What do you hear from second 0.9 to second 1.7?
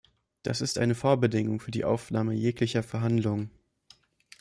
Vorbedingung für